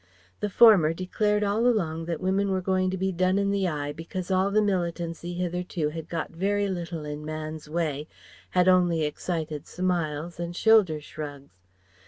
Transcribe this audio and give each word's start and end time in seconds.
The 0.39 0.49
former 0.49 0.93
declared 0.95 1.43
all 1.43 1.67
along 1.67 2.05
that 2.05 2.19
Women 2.19 2.49
were 2.49 2.59
going 2.59 2.89
to 2.89 2.97
be 2.97 3.11
done 3.11 3.37
in 3.37 3.51
the 3.51 3.67
eye, 3.67 3.91
because 3.93 4.31
all 4.31 4.49
the 4.49 4.59
militancy 4.59 5.35
hitherto 5.35 5.89
had 5.89 6.09
got 6.09 6.31
very 6.31 6.67
little 6.67 7.05
in 7.05 7.23
man's 7.23 7.69
way, 7.69 8.07
had 8.49 8.67
only 8.67 9.03
excited 9.03 9.67
smiles, 9.67 10.39
and 10.39 10.55
shoulder 10.55 11.01
shrugs. 11.01 11.51